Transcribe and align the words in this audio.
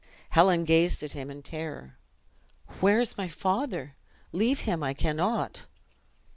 Helen 0.31 0.63
gazed 0.63 1.03
at 1.03 1.11
him 1.11 1.29
in 1.29 1.43
terror. 1.43 1.95
"Where 2.79 2.99
is 2.99 3.19
my 3.19 3.27
father? 3.27 3.93
Leave 4.31 4.61
him 4.61 4.81
I 4.81 4.95
cannot." 4.95 5.67